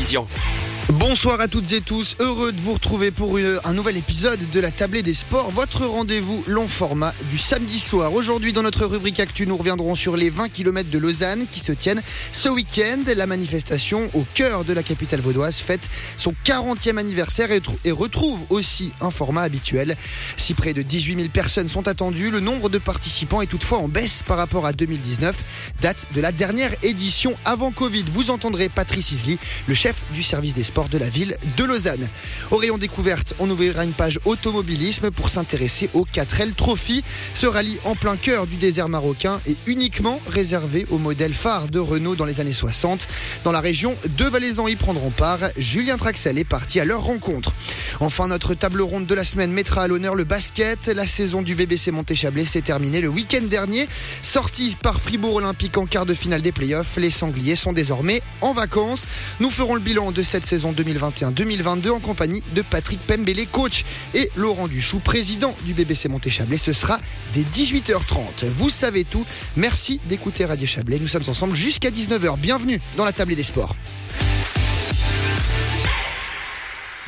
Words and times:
télévision. 0.00 0.26
Bonsoir 0.98 1.40
à 1.40 1.46
toutes 1.46 1.72
et 1.72 1.80
tous, 1.80 2.16
heureux 2.18 2.50
de 2.50 2.60
vous 2.60 2.72
retrouver 2.72 3.12
pour 3.12 3.38
un 3.64 3.74
nouvel 3.74 3.96
épisode 3.96 4.40
de 4.50 4.60
la 4.60 4.72
Tablée 4.72 5.04
des 5.04 5.14
Sports, 5.14 5.52
votre 5.52 5.86
rendez-vous 5.86 6.42
long 6.48 6.66
format 6.66 7.12
du 7.30 7.38
samedi 7.38 7.78
soir. 7.78 8.12
Aujourd'hui, 8.12 8.52
dans 8.52 8.64
notre 8.64 8.86
rubrique 8.86 9.20
Actu, 9.20 9.46
nous 9.46 9.56
reviendrons 9.56 9.94
sur 9.94 10.16
les 10.16 10.30
20 10.30 10.48
km 10.48 10.90
de 10.90 10.98
Lausanne 10.98 11.46
qui 11.48 11.60
se 11.60 11.70
tiennent 11.70 12.02
ce 12.32 12.48
week-end. 12.48 12.98
La 13.14 13.28
manifestation 13.28 14.10
au 14.14 14.26
cœur 14.34 14.64
de 14.64 14.72
la 14.72 14.82
capitale 14.82 15.20
vaudoise 15.20 15.58
fête 15.58 15.88
son 16.16 16.34
40e 16.44 16.96
anniversaire 16.96 17.52
et, 17.52 17.62
et 17.84 17.92
retrouve 17.92 18.40
aussi 18.48 18.92
un 19.00 19.12
format 19.12 19.42
habituel. 19.42 19.96
Si 20.36 20.54
près 20.54 20.72
de 20.72 20.82
18 20.82 21.16
000 21.16 21.28
personnes 21.28 21.68
sont 21.68 21.86
attendues, 21.86 22.32
le 22.32 22.40
nombre 22.40 22.68
de 22.68 22.78
participants 22.78 23.42
est 23.42 23.46
toutefois 23.46 23.78
en 23.78 23.86
baisse 23.86 24.24
par 24.26 24.38
rapport 24.38 24.66
à 24.66 24.72
2019, 24.72 25.36
date 25.82 26.08
de 26.16 26.20
la 26.20 26.32
dernière 26.32 26.72
édition 26.82 27.36
avant 27.44 27.70
Covid. 27.70 28.04
Vous 28.12 28.30
entendrez 28.30 28.68
Patrice 28.68 29.12
Isley, 29.12 29.38
le 29.68 29.74
chef 29.74 29.94
du 30.14 30.24
service 30.24 30.54
des 30.54 30.64
sports 30.64 30.79
de 30.88 30.98
la 30.98 31.08
ville 31.08 31.36
de 31.56 31.64
Lausanne. 31.64 32.08
Au 32.50 32.56
rayon 32.56 32.78
découverte, 32.78 33.34
on 33.38 33.50
ouvrira 33.50 33.84
une 33.84 33.92
page 33.92 34.18
automobilisme 34.24 35.10
pour 35.10 35.28
s'intéresser 35.28 35.90
au 35.94 36.04
4L 36.04 36.54
Trophy. 36.54 37.04
Ce 37.34 37.46
rallye 37.46 37.78
en 37.84 37.94
plein 37.94 38.16
cœur 38.16 38.46
du 38.46 38.56
désert 38.56 38.88
marocain 38.88 39.40
est 39.46 39.58
uniquement 39.66 40.20
réservé 40.28 40.86
aux 40.90 40.98
modèles 40.98 41.34
phares 41.34 41.68
de 41.68 41.78
Renault 41.78 42.16
dans 42.16 42.24
les 42.24 42.40
années 42.40 42.52
60. 42.52 43.08
Dans 43.44 43.52
la 43.52 43.60
région, 43.60 43.96
deux 44.16 44.28
Valaisans 44.28 44.68
y 44.68 44.76
prendront 44.76 45.10
part. 45.10 45.40
Julien 45.56 45.96
Traxel 45.96 46.38
est 46.38 46.44
parti 46.44 46.80
à 46.80 46.84
leur 46.84 47.02
rencontre. 47.02 47.52
Enfin, 48.00 48.28
notre 48.28 48.54
table 48.54 48.80
ronde 48.80 49.06
de 49.06 49.14
la 49.14 49.24
semaine 49.24 49.52
mettra 49.52 49.82
à 49.82 49.88
l'honneur 49.88 50.14
le 50.14 50.24
basket. 50.24 50.86
La 50.86 51.06
saison 51.06 51.42
du 51.42 51.54
BBC 51.54 51.90
Montéchablais 51.90 52.44
s'est 52.44 52.62
terminée 52.62 53.00
le 53.00 53.08
week-end 53.08 53.42
dernier. 53.42 53.88
Sorti 54.22 54.76
par 54.82 55.00
Fribourg 55.00 55.34
Olympique 55.34 55.76
en 55.76 55.86
quart 55.86 56.06
de 56.06 56.14
finale 56.14 56.42
des 56.42 56.52
playoffs, 56.52 56.96
les 56.96 57.10
Sangliers 57.10 57.56
sont 57.56 57.72
désormais 57.72 58.22
en 58.40 58.52
vacances. 58.52 59.06
Nous 59.40 59.50
ferons 59.50 59.74
le 59.74 59.80
bilan 59.80 60.12
de 60.12 60.22
cette 60.22 60.46
saison 60.46 60.69
2021-2022 60.72 61.90
en 61.90 62.00
compagnie 62.00 62.42
de 62.54 62.62
Patrick 62.62 63.00
Pembele, 63.00 63.46
coach, 63.46 63.84
et 64.14 64.30
Laurent 64.36 64.68
Duchou, 64.68 64.98
président 64.98 65.54
du 65.64 65.74
BBC 65.74 66.08
Montéchablais. 66.08 66.56
Ce 66.56 66.72
sera 66.72 67.00
dès 67.32 67.42
18h30. 67.42 68.46
Vous 68.54 68.70
savez 68.70 69.04
tout. 69.04 69.24
Merci 69.56 70.00
d'écouter 70.06 70.44
Radio 70.44 70.66
Chablais. 70.66 70.98
Nous 70.98 71.08
sommes 71.08 71.28
ensemble 71.28 71.54
jusqu'à 71.54 71.90
19h. 71.90 72.38
Bienvenue 72.38 72.80
dans 72.96 73.04
la 73.04 73.12
table 73.12 73.34
des 73.34 73.42
sports. 73.42 73.74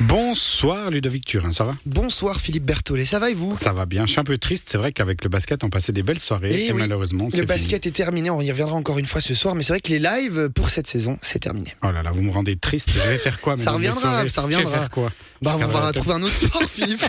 Bonsoir 0.07 0.91
Ludovic 0.91 1.23
Turin, 1.23 1.53
ça 1.53 1.63
va? 1.63 1.71
Bonsoir 1.85 2.37
Philippe 2.41 2.65
Berthollet, 2.65 3.05
ça 3.05 3.19
va 3.19 3.29
et 3.29 3.33
vous? 3.33 3.55
Ça 3.57 3.71
va 3.71 3.85
bien, 3.85 4.05
je 4.05 4.11
suis 4.11 4.19
un 4.19 4.25
peu 4.25 4.37
triste, 4.37 4.67
c'est 4.69 4.77
vrai 4.77 4.91
qu'avec 4.91 5.23
le 5.23 5.29
basket 5.29 5.63
on 5.63 5.69
passait 5.69 5.93
des 5.93 6.03
belles 6.03 6.19
soirées 6.19 6.49
Eh 6.51 6.65
et, 6.67 6.71
oui, 6.73 6.81
malheureusement 6.81 7.29
c'est 7.31 7.37
Le 7.39 7.45
basket 7.45 7.87
est 7.87 7.91
terminé, 7.91 8.29
on 8.29 8.41
y 8.41 8.51
reviendra 8.51 8.75
encore 8.75 8.99
une 8.99 9.05
fois 9.05 9.21
ce 9.21 9.33
soir, 9.33 9.55
mais 9.55 9.63
c'est 9.63 9.71
vrai 9.71 9.79
que 9.79 9.89
les 9.89 9.99
lives 9.99 10.49
pour 10.53 10.69
cette 10.69 10.87
saison, 10.87 11.17
c'est 11.21 11.39
terminé. 11.39 11.73
Oh 11.83 11.91
là 11.91 12.03
là, 12.03 12.11
vous 12.11 12.21
me 12.21 12.31
rendez 12.31 12.57
triste, 12.57 12.89
je 12.91 12.99
vais 12.99 13.17
faire 13.17 13.39
quoi 13.39 13.55
Ça 13.55 13.71
reviendra, 13.71 14.01
ça 14.01 14.25
Je 14.27 14.33
vais 14.35 14.41
reviendra. 14.41 14.71
faire 14.79 14.89
quoi? 14.89 15.09
Bah, 15.43 15.57
on 15.59 15.67
va 15.67 15.91
trouver 15.93 16.13
un 16.13 16.23
autre 16.23 16.33
sport, 16.33 16.63
Philippe. 16.69 17.03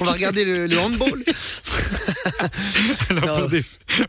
on 0.00 0.04
va 0.04 0.12
regarder 0.12 0.44
le, 0.44 0.66
le 0.66 0.78
handball. 0.78 1.22
Alors, 3.10 3.24
Non. 3.26 3.40
pour, 3.40 3.48
dé- 3.50 3.64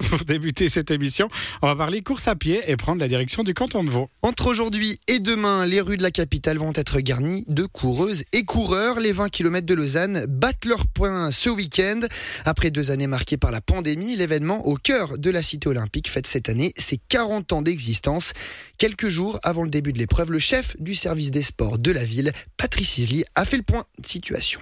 pour 0.09 0.25
débuter 0.25 0.69
cette 0.69 0.91
émission, 0.91 1.27
on 1.61 1.67
va 1.67 1.75
parler 1.75 2.01
course 2.01 2.27
à 2.27 2.35
pied 2.35 2.61
et 2.67 2.77
prendre 2.77 3.01
la 3.01 3.07
direction 3.07 3.43
du 3.43 3.53
canton 3.53 3.83
de 3.83 3.89
Vaud. 3.89 4.09
Entre 4.21 4.47
aujourd'hui 4.47 4.99
et 5.07 5.19
demain, 5.19 5.65
les 5.65 5.81
rues 5.81 5.97
de 5.97 6.03
la 6.03 6.11
capitale 6.11 6.57
vont 6.57 6.71
être 6.75 6.99
garnies 6.99 7.45
de 7.47 7.65
coureuses 7.65 8.23
et 8.33 8.45
coureurs. 8.45 8.99
Les 8.99 9.11
20 9.11 9.29
km 9.29 9.65
de 9.65 9.73
Lausanne 9.73 10.25
battent 10.27 10.65
leur 10.65 10.87
point 10.87 11.31
ce 11.31 11.49
week-end. 11.49 11.99
Après 12.45 12.71
deux 12.71 12.91
années 12.91 13.07
marquées 13.07 13.37
par 13.37 13.51
la 13.51 13.61
pandémie, 13.61 14.15
l'événement 14.15 14.65
au 14.65 14.75
cœur 14.75 15.17
de 15.17 15.29
la 15.29 15.43
cité 15.43 15.67
olympique 15.69 16.09
fête 16.09 16.27
cette 16.27 16.49
année 16.49 16.73
ses 16.77 16.97
40 17.09 17.53
ans 17.53 17.61
d'existence. 17.61 18.33
Quelques 18.77 19.09
jours 19.09 19.39
avant 19.43 19.63
le 19.63 19.69
début 19.69 19.93
de 19.93 19.99
l'épreuve, 19.99 20.31
le 20.31 20.39
chef 20.39 20.75
du 20.79 20.95
service 20.95 21.31
des 21.31 21.43
sports 21.43 21.77
de 21.77 21.91
la 21.91 22.03
ville, 22.05 22.31
Patrice 22.57 22.97
Isley, 22.97 23.25
a 23.35 23.45
fait 23.45 23.57
le 23.57 23.63
point 23.65 23.85
de 23.99 24.07
situation. 24.07 24.61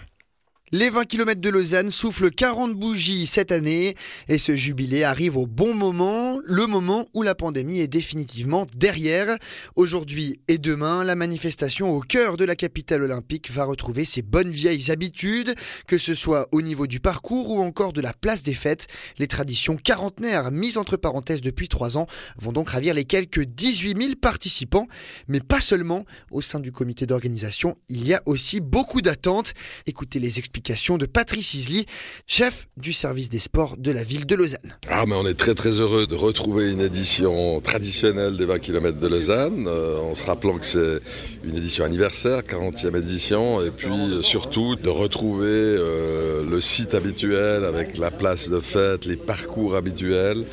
Les 0.75 0.89
20 0.89 1.05
km 1.05 1.39
de 1.39 1.49
Lausanne 1.51 1.91
soufflent 1.91 2.31
40 2.31 2.73
bougies 2.73 3.27
cette 3.27 3.51
année 3.51 3.93
et 4.27 4.39
ce 4.39 4.55
jubilé 4.55 5.03
arrive 5.03 5.37
au 5.37 5.45
bon 5.45 5.75
moment, 5.75 6.39
le 6.43 6.65
moment 6.65 7.05
où 7.13 7.21
la 7.21 7.35
pandémie 7.35 7.79
est 7.79 7.87
définitivement 7.87 8.65
derrière. 8.75 9.37
Aujourd'hui 9.75 10.39
et 10.47 10.57
demain, 10.57 11.03
la 11.03 11.13
manifestation 11.13 11.91
au 11.91 11.99
cœur 11.99 12.37
de 12.37 12.45
la 12.45 12.55
capitale 12.55 13.03
olympique 13.03 13.51
va 13.51 13.65
retrouver 13.65 14.03
ses 14.03 14.23
bonnes 14.23 14.49
vieilles 14.49 14.89
habitudes, 14.89 15.53
que 15.85 15.99
ce 15.99 16.15
soit 16.15 16.47
au 16.51 16.63
niveau 16.63 16.87
du 16.87 16.99
parcours 16.99 17.51
ou 17.51 17.61
encore 17.61 17.93
de 17.93 18.01
la 18.01 18.13
place 18.13 18.41
des 18.41 18.55
fêtes. 18.55 18.87
Les 19.19 19.27
traditions 19.27 19.75
quarantenaires 19.75 20.51
mises 20.51 20.79
entre 20.79 20.97
parenthèses 20.97 21.41
depuis 21.41 21.69
trois 21.69 21.97
ans 21.97 22.07
vont 22.39 22.51
donc 22.51 22.71
ravir 22.71 22.95
les 22.95 23.05
quelques 23.05 23.45
18 23.45 24.01
000 24.01 24.13
participants, 24.19 24.87
mais 25.27 25.39
pas 25.39 25.59
seulement. 25.59 26.03
Au 26.31 26.41
sein 26.41 26.59
du 26.59 26.71
comité 26.71 27.05
d'organisation, 27.05 27.77
il 27.89 28.07
y 28.07 28.15
a 28.15 28.23
aussi 28.25 28.59
beaucoup 28.59 29.01
d'attentes. 29.01 29.53
Écoutez 29.85 30.17
les 30.17 30.39
explications 30.39 30.62
de 30.63 31.05
Patrice 31.05 31.55
Isley, 31.55 31.85
chef 32.25 32.67
du 32.77 32.93
service 32.93 33.27
des 33.27 33.39
sports 33.39 33.75
de 33.77 33.91
la 33.91 34.03
ville 34.03 34.25
de 34.25 34.35
Lausanne. 34.35 34.77
Ah, 34.87 35.03
mais 35.05 35.15
on 35.15 35.27
est 35.27 35.33
très 35.33 35.55
très 35.55 35.79
heureux 35.81 36.07
de 36.07 36.15
retrouver 36.15 36.71
une 36.71 36.79
édition 36.79 37.59
traditionnelle 37.59 38.37
des 38.37 38.45
20 38.45 38.59
km 38.59 38.97
de 38.97 39.07
Lausanne, 39.07 39.65
euh, 39.67 39.99
en 39.99 40.15
se 40.15 40.25
rappelant 40.25 40.57
que 40.57 40.65
c'est 40.65 41.01
une 41.43 41.57
édition 41.57 41.83
anniversaire, 41.83 42.41
40e 42.41 42.97
édition, 42.97 43.61
et 43.63 43.69
puis 43.69 43.89
euh, 43.89 44.21
surtout 44.21 44.75
de 44.75 44.89
retrouver 44.89 45.47
euh, 45.49 46.43
le 46.49 46.61
site 46.61 46.93
habituel 46.93 47.65
avec 47.65 47.97
la 47.97 48.11
place 48.11 48.49
de 48.49 48.59
fête, 48.59 49.05
les 49.05 49.17
parcours 49.17 49.75
habituels. 49.75 50.45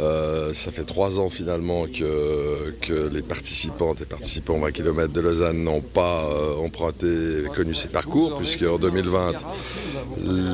Euh, 0.00 0.52
ça 0.52 0.72
fait 0.72 0.84
trois 0.84 1.20
ans 1.20 1.28
finalement 1.28 1.86
que, 1.86 3.08
les 3.12 3.22
participantes 3.22 4.00
et 4.00 4.04
participants 4.04 4.58
20 4.58 4.72
km 4.72 5.12
de 5.12 5.20
Lausanne 5.20 5.62
n'ont 5.62 5.80
pas 5.80 6.28
emprunté 6.58 7.06
et 7.06 7.48
connu 7.54 7.74
ces 7.74 7.88
parcours, 7.88 8.38
puisque 8.38 8.62
en 8.62 8.78
2020, 8.78 9.32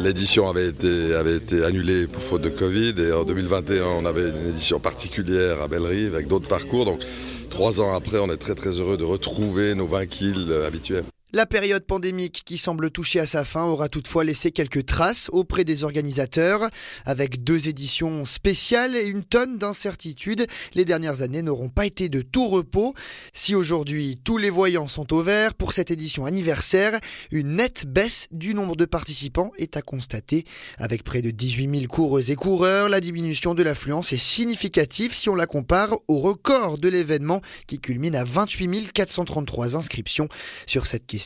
l'édition 0.02 0.48
avait 0.50 0.68
été, 0.68 1.14
avait 1.14 1.36
été 1.36 1.64
annulée 1.64 2.06
pour 2.06 2.22
faute 2.22 2.42
de 2.42 2.48
Covid, 2.48 2.94
et 2.98 3.12
en 3.12 3.24
2021, 3.24 3.84
on 3.84 4.04
avait 4.04 4.28
une 4.28 4.48
édition 4.48 4.80
particulière 4.80 5.62
à 5.62 5.68
Bellerive 5.68 6.14
avec 6.14 6.28
d'autres 6.28 6.48
parcours. 6.48 6.84
Donc 6.84 7.00
trois 7.48 7.80
ans 7.80 7.94
après, 7.94 8.18
on 8.18 8.30
est 8.30 8.36
très 8.36 8.54
très 8.54 8.70
heureux 8.80 8.96
de 8.96 9.04
retrouver 9.04 9.74
nos 9.74 9.86
20 9.86 10.06
kills 10.06 10.52
habituels. 10.66 11.04
La 11.34 11.44
période 11.44 11.84
pandémique 11.84 12.40
qui 12.46 12.56
semble 12.56 12.90
toucher 12.90 13.20
à 13.20 13.26
sa 13.26 13.44
fin 13.44 13.64
aura 13.64 13.90
toutefois 13.90 14.24
laissé 14.24 14.50
quelques 14.50 14.86
traces 14.86 15.28
auprès 15.30 15.62
des 15.62 15.84
organisateurs. 15.84 16.70
Avec 17.04 17.44
deux 17.44 17.68
éditions 17.68 18.24
spéciales 18.24 18.96
et 18.96 19.04
une 19.04 19.22
tonne 19.22 19.58
d'incertitudes, 19.58 20.46
les 20.72 20.86
dernières 20.86 21.20
années 21.20 21.42
n'auront 21.42 21.68
pas 21.68 21.84
été 21.84 22.08
de 22.08 22.22
tout 22.22 22.48
repos. 22.48 22.94
Si 23.34 23.54
aujourd'hui 23.54 24.18
tous 24.24 24.38
les 24.38 24.48
voyants 24.48 24.88
sont 24.88 25.12
au 25.12 25.20
vert 25.20 25.52
pour 25.52 25.74
cette 25.74 25.90
édition 25.90 26.24
anniversaire, 26.24 26.98
une 27.30 27.56
nette 27.56 27.84
baisse 27.86 28.28
du 28.30 28.54
nombre 28.54 28.74
de 28.74 28.86
participants 28.86 29.52
est 29.58 29.76
à 29.76 29.82
constater. 29.82 30.46
Avec 30.78 31.04
près 31.04 31.20
de 31.20 31.30
18 31.30 31.80
000 31.80 31.86
coureuses 31.88 32.30
et 32.30 32.36
coureurs, 32.36 32.88
la 32.88 33.00
diminution 33.00 33.52
de 33.54 33.62
l'affluence 33.62 34.14
est 34.14 34.16
significative 34.16 35.12
si 35.12 35.28
on 35.28 35.34
la 35.34 35.46
compare 35.46 35.94
au 36.08 36.16
record 36.20 36.78
de 36.78 36.88
l'événement 36.88 37.42
qui 37.66 37.78
culmine 37.80 38.16
à 38.16 38.24
28 38.24 38.94
433 38.94 39.76
inscriptions. 39.76 40.30
Sur 40.66 40.86
cette 40.86 41.04
question, 41.04 41.17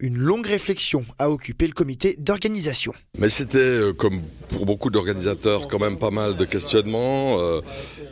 une 0.00 0.18
longue 0.18 0.46
réflexion 0.46 1.04
a 1.18 1.30
occupé 1.30 1.66
le 1.66 1.72
comité 1.72 2.16
d'organisation. 2.18 2.92
Mais 3.18 3.28
c'était, 3.28 3.58
euh, 3.58 3.92
comme 3.92 4.20
pour 4.48 4.66
beaucoup 4.66 4.90
d'organisateurs, 4.90 5.68
quand 5.68 5.78
même 5.78 5.98
pas 5.98 6.10
mal 6.10 6.36
de 6.36 6.44
questionnements, 6.44 7.38
euh, 7.38 7.60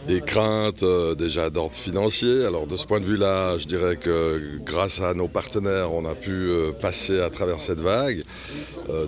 des 0.06 0.20
craintes 0.20 0.82
euh, 0.82 1.14
déjà 1.14 1.50
d'ordre 1.50 1.74
financier. 1.74 2.44
Alors 2.44 2.66
de 2.66 2.76
ce 2.76 2.86
point 2.86 3.00
de 3.00 3.04
vue-là, 3.04 3.58
je 3.58 3.66
dirais 3.66 3.96
que 3.96 4.58
grâce 4.64 5.00
à 5.00 5.14
nos 5.14 5.28
partenaires, 5.28 5.92
on 5.92 6.04
a 6.04 6.14
pu 6.14 6.50
passer 6.80 7.20
à 7.20 7.30
travers 7.30 7.60
cette 7.60 7.80
vague. 7.80 8.22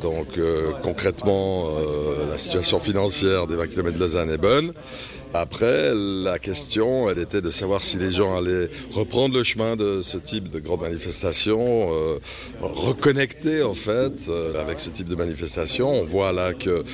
Donc 0.02 0.38
concrètement, 0.82 1.70
la 2.28 2.36
situation 2.36 2.80
financière 2.80 3.47
des 3.47 3.56
20 3.56 3.68
km 3.68 3.94
de 3.94 4.00
Lausanne 4.00 4.30
est 4.30 4.38
bonne. 4.38 4.72
Après, 5.32 5.92
la 5.94 6.41
question, 6.41 7.08
elle 7.08 7.18
était 7.20 7.41
de 7.41 7.50
savoir 7.50 7.84
si 7.84 7.98
les 7.98 8.10
gens 8.10 8.36
allaient 8.36 8.68
reprendre 8.91 9.36
le 9.36 9.44
chemin 9.44 9.76
de 9.76 10.02
ce 10.02 10.18
type 10.18 10.50
de 10.50 10.58
grande 10.58 10.80
manifestation, 10.80 11.92
euh, 11.92 12.18
reconnecter 12.60 13.62
en 13.62 13.74
fait 13.74 14.28
euh, 14.28 14.60
avec 14.60 14.80
ce 14.80 14.91
type 14.91 15.06
de 15.06 15.15
manifestation. 15.15 15.88
On 15.88 16.03
voit 16.03 16.32
là 16.32 16.53
que, 16.53 16.84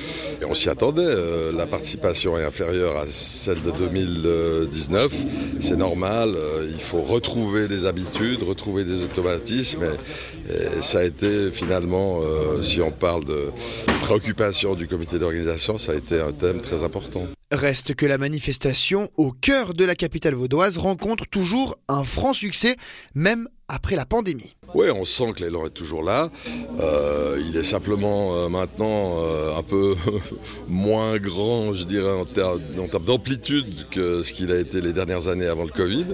et 0.41 0.45
on 0.45 0.53
s'y 0.53 0.69
attendait, 0.69 1.01
euh, 1.03 1.51
la 1.51 1.65
participation 1.65 2.37
est 2.37 2.43
inférieure 2.43 2.95
à 2.97 3.05
celle 3.07 3.61
de 3.63 3.71
2019. 3.71 5.11
C'est 5.59 5.77
normal, 5.77 6.35
euh, 6.35 6.69
il 6.71 6.81
faut 6.81 7.01
retrouver 7.01 7.67
des 7.67 7.85
habitudes, 7.85 8.43
retrouver 8.43 8.83
des 8.83 9.01
automatismes. 9.03 9.83
Et, 9.83 10.53
et 10.53 10.81
ça 10.81 10.99
a 10.99 11.03
été 11.03 11.51
finalement, 11.51 12.19
euh, 12.21 12.61
si 12.61 12.81
on 12.81 12.91
parle 12.91 13.25
de 13.25 13.45
préoccupation 14.01 14.75
du 14.75 14.87
comité 14.87 15.17
d'organisation, 15.17 15.77
ça 15.79 15.93
a 15.93 15.95
été 15.95 16.21
un 16.21 16.31
thème 16.31 16.61
très 16.61 16.83
important. 16.83 17.27
Reste 17.51 17.95
que 17.95 18.05
la 18.05 18.17
manifestation 18.17 19.09
au 19.15 19.31
cœur 19.31 19.73
de 19.73 19.85
la 19.85 19.95
capitale 19.95 20.35
vaudoise 20.35 20.77
rencontre 20.77 21.25
toujours 21.25 21.77
un 21.87 22.03
franc 22.03 22.33
succès, 22.33 22.75
même 23.15 23.47
après 23.69 23.95
la 23.95 24.05
pandémie. 24.05 24.56
Oui, 24.73 24.89
on 24.89 25.05
sent 25.05 25.33
que 25.33 25.43
l'élan 25.43 25.65
est 25.65 25.71
toujours 25.71 26.03
là. 26.03 26.29
Euh, 26.79 27.41
il 27.47 27.55
est 27.55 27.63
simplement 27.63 28.35
euh, 28.35 28.49
maintenant 28.49 29.15
euh, 29.19 29.57
un 29.57 29.63
peu 29.63 29.95
moins 30.67 31.17
grand, 31.17 31.73
je 31.73 31.85
dirais, 31.85 32.11
en 32.11 32.25
termes 32.25 32.59
d'amplitude 33.05 33.87
que 33.89 34.23
ce 34.23 34.33
qu'il 34.33 34.51
a 34.51 34.57
été 34.57 34.81
les 34.81 34.93
dernières 34.93 35.29
années 35.29 35.47
avant 35.47 35.63
le 35.63 35.71
Covid. 35.71 36.05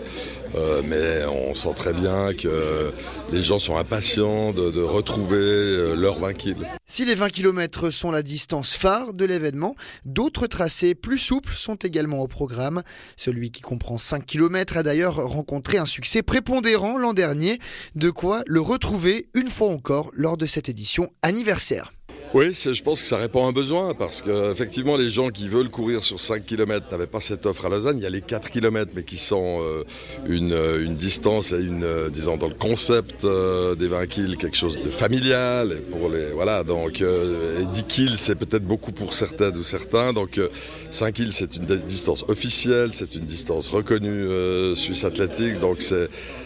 mais 0.85 1.25
on 1.25 1.55
sent 1.55 1.73
très 1.75 1.93
bien 1.93 2.31
que 2.35 2.91
les 3.31 3.41
gens 3.41 3.57
sont 3.57 3.75
impatients 3.75 4.53
de, 4.53 4.81
retrouver 4.83 5.95
leurs 5.95 6.19
20 6.19 6.33
kg. 6.33 6.57
Si 6.85 7.05
les 7.05 7.15
20 7.15 7.29
km 7.29 7.89
sont 7.89 8.11
la 8.11 8.21
distance 8.21 8.75
phare 8.75 9.13
de 9.15 9.25
l'événement, 9.25 9.75
d'autres 10.05 10.45
tracés 10.45 10.93
plus 10.93 11.17
souples 11.17 11.53
sont 11.55 11.75
également 11.75 12.21
au 12.21 12.27
programme. 12.27 12.83
Celui 13.17 13.49
qui 13.49 13.61
comprend 13.61 13.97
5 13.97 14.27
km 14.27 14.77
a 14.77 14.83
d'ailleurs 14.83 15.15
rencontré 15.15 15.79
un 15.79 15.85
succès 15.85 16.21
prépondérant 16.21 16.99
l'an 16.99 17.13
dernier, 17.13 17.57
de 17.95 18.11
quoi 18.11 18.42
le 18.45 18.61
retrouver 18.61 19.29
une 19.33 19.49
fois 19.49 19.69
encore 19.69 20.11
lors 20.13 20.37
de 20.37 20.45
cette 20.45 20.69
édition 20.69 21.09
anniversaire. 21.21 21.91
Oui, 22.33 22.51
je 22.51 22.81
pense 22.81 22.99
que 22.99 23.05
ça 23.05 23.17
répond 23.17 23.45
à 23.45 23.49
un 23.49 23.51
besoin 23.51 23.93
parce 23.93 24.23
qu'effectivement, 24.23 24.97
les 24.97 25.07
gens 25.07 25.29
qui 25.29 25.47
veulent 25.47 25.69
courir 25.69 26.03
sur 26.03 26.19
5 26.19 26.43
km 26.43 26.87
n'avaient 26.89 27.05
pas 27.05 27.19
cette 27.19 27.45
offre 27.45 27.67
à 27.67 27.69
Lausanne. 27.69 27.99
Il 27.99 28.01
y 28.01 28.07
a 28.07 28.09
les 28.09 28.21
4 28.21 28.49
km, 28.49 28.91
mais 28.95 29.03
qui 29.03 29.17
sont 29.17 29.61
euh, 29.61 29.83
euh, 30.27 30.83
une, 30.83 30.95
distance 30.95 31.51
et 31.51 31.61
une, 31.61 31.83
euh, 31.83 32.09
disons, 32.09 32.37
dans 32.37 32.47
le 32.47 32.55
concept 32.55 33.23
des 33.23 33.87
20 33.87 34.07
kg, 34.07 34.35
quelque 34.37 34.57
chose 34.57 34.81
de 34.81 34.89
familial. 34.89 35.73
Et 35.73 35.91
pour 35.91 36.09
les, 36.09 36.31
voilà, 36.31 36.63
donc, 36.63 37.01
et 37.01 37.65
10 37.71 37.83
kg, 37.83 38.15
c'est 38.17 38.35
peut-être 38.35 38.65
beaucoup 38.65 38.93
pour 38.93 39.13
certaines 39.13 39.55
ou 39.55 39.63
certains. 39.63 40.11
Donc, 40.11 40.41
5 40.89 41.13
kg, 41.13 41.27
c'est 41.29 41.55
une 41.55 41.65
distance 41.65 42.25
officielle, 42.29 42.89
c'est 42.93 43.13
une 43.13 43.25
distance 43.25 43.67
reconnue 43.67 44.27
Suisse 44.75 45.03
Athlétique. 45.03 45.59
Donc, 45.59 45.83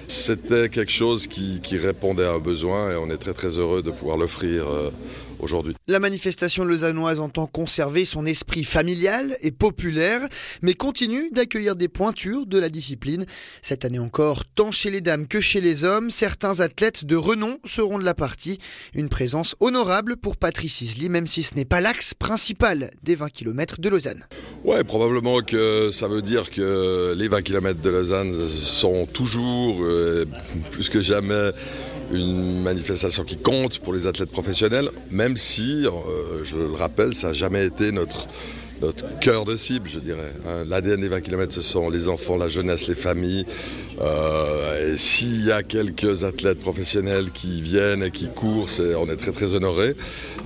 c'était 0.07 0.67
quelque 0.67 0.91
chose 0.91 1.27
qui, 1.27 1.61
répondait 1.77 2.25
à 2.25 2.33
un 2.33 2.39
besoin 2.39 2.91
et 2.91 2.95
on 2.97 3.09
est 3.09 3.17
très 3.17 3.33
très 3.33 3.57
heureux 3.57 3.81
de 3.81 3.91
pouvoir 3.91 4.17
l'offrir 4.17 4.65
aujourd'hui. 5.39 5.75
La 5.87 5.99
manifestation 5.99 6.63
lausannoise 6.63 7.19
entend 7.19 7.47
conserver 7.47 8.05
son 8.05 8.25
esprit 8.25 8.63
familial 8.63 9.37
et 9.41 9.51
populaire, 9.51 10.21
mais 10.61 10.73
continue 10.73 11.29
d'accueillir 11.31 11.75
des 11.75 11.87
pointures 11.87 12.45
de 12.45 12.59
la 12.59 12.69
discipline. 12.69 13.25
Cette 13.61 13.85
année 13.85 13.99
encore, 13.99 14.45
tant 14.45 14.71
chez 14.71 14.91
les 14.91 15.01
dames 15.01 15.27
que 15.27 15.41
chez 15.41 15.61
les 15.61 15.83
hommes, 15.83 16.09
certains 16.09 16.59
athlètes 16.59 17.05
de 17.05 17.15
renom 17.15 17.57
seront 17.65 17.99
de 17.99 18.05
la 18.05 18.13
partie. 18.13 18.59
Une 18.93 19.09
présence 19.09 19.55
honorable 19.59 20.17
pour 20.17 20.37
Patrice 20.37 20.81
Isli, 20.81 21.09
même 21.09 21.27
si 21.27 21.43
ce 21.43 21.55
n'est 21.55 21.65
pas 21.65 21.81
l'axe 21.81 22.13
principal 22.13 22.91
des 23.03 23.15
20 23.15 23.29
km 23.29 23.79
de 23.79 23.89
Lausanne. 23.89 24.25
Ouais, 24.63 24.83
probablement 24.83 25.41
que 25.41 25.91
ça 25.91 26.07
veut 26.07 26.21
dire 26.21 26.49
que 26.49 27.15
les 27.17 27.27
20 27.27 27.41
km 27.41 27.81
de 27.81 27.89
Lausanne 27.89 28.33
sont 28.47 29.05
toujours, 29.05 29.83
euh, 29.83 30.25
plus 30.71 30.89
que 30.89 31.01
jamais, 31.01 31.51
une 32.11 32.61
manifestation 32.61 33.23
qui 33.23 33.37
compte 33.37 33.79
pour 33.79 33.93
les 33.93 34.07
athlètes 34.07 34.31
professionnels, 34.31 34.89
même 35.11 35.37
si, 35.37 35.85
euh, 35.85 36.43
je 36.43 36.55
le 36.55 36.73
rappelle, 36.73 37.13
ça 37.13 37.27
n'a 37.27 37.33
jamais 37.33 37.65
été 37.65 37.91
notre, 37.91 38.27
notre 38.81 39.19
cœur 39.19 39.45
de 39.45 39.55
cible, 39.55 39.89
je 39.91 39.99
dirais. 39.99 40.33
Hein. 40.47 40.65
L'ADN 40.67 41.01
des 41.01 41.09
20 41.09 41.21
km, 41.21 41.53
ce 41.53 41.61
sont 41.61 41.89
les 41.89 42.09
enfants, 42.09 42.37
la 42.37 42.49
jeunesse, 42.49 42.87
les 42.87 42.95
familles. 42.95 43.45
Euh, 43.99 44.93
et 44.93 44.97
s'il 44.97 45.45
y 45.45 45.51
a 45.51 45.63
quelques 45.63 46.23
athlètes 46.23 46.59
professionnels 46.59 47.31
qui 47.31 47.61
viennent 47.61 48.03
et 48.03 48.11
qui 48.11 48.27
courent, 48.27 48.67
on 48.99 49.09
est 49.09 49.17
très 49.17 49.31
très 49.31 49.55
honorés. 49.55 49.95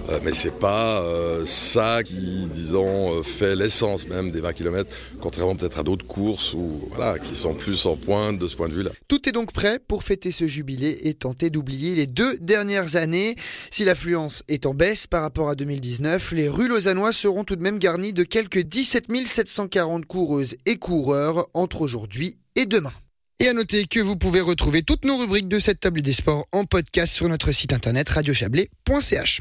Euh, 0.09 0.19
mais 0.23 0.33
c'est 0.33 0.57
pas 0.57 1.03
euh, 1.03 1.45
ça 1.45 2.01
qui, 2.03 2.47
disons, 2.51 3.21
fait 3.23 3.55
l'essence 3.55 4.07
même 4.07 4.31
des 4.31 4.41
20 4.41 4.53
km, 4.53 4.89
contrairement 5.19 5.55
peut-être 5.55 5.79
à 5.79 5.83
d'autres 5.83 6.05
courses 6.05 6.53
où, 6.53 6.89
voilà, 6.95 7.19
qui 7.19 7.35
sont 7.35 7.53
plus 7.53 7.85
en 7.85 7.95
pointe 7.95 8.39
de 8.39 8.47
ce 8.47 8.55
point 8.55 8.67
de 8.67 8.73
vue-là. 8.73 8.91
Tout 9.07 9.27
est 9.29 9.31
donc 9.31 9.53
prêt 9.53 9.79
pour 9.85 10.03
fêter 10.03 10.31
ce 10.31 10.47
jubilé 10.47 10.99
et 11.03 11.13
tenter 11.13 11.49
d'oublier 11.49 11.95
les 11.95 12.07
deux 12.07 12.37
dernières 12.39 12.95
années. 12.95 13.35
Si 13.69 13.85
l'affluence 13.85 14.43
est 14.47 14.65
en 14.65 14.73
baisse 14.73 15.07
par 15.07 15.21
rapport 15.21 15.49
à 15.49 15.55
2019, 15.55 16.31
les 16.31 16.49
rues 16.49 16.67
lausannoises 16.67 17.15
seront 17.15 17.43
tout 17.43 17.55
de 17.55 17.61
même 17.61 17.77
garnies 17.77 18.13
de 18.21 18.25
quelques 18.25 18.59
17 18.59 19.07
740 19.25 20.05
coureuses 20.05 20.55
et 20.67 20.75
coureurs 20.75 21.47
entre 21.55 21.81
aujourd'hui 21.81 22.37
et 22.55 22.67
demain. 22.67 22.93
Et 23.39 23.47
à 23.47 23.53
noter 23.53 23.85
que 23.85 23.99
vous 23.99 24.15
pouvez 24.15 24.41
retrouver 24.41 24.83
toutes 24.83 25.05
nos 25.05 25.17
rubriques 25.17 25.47
de 25.47 25.57
cette 25.57 25.79
table 25.79 26.03
des 26.03 26.13
sports 26.13 26.45
en 26.51 26.65
podcast 26.65 27.11
sur 27.11 27.27
notre 27.27 27.51
site 27.51 27.73
internet 27.73 28.07
radiochablais.ch. 28.09 29.39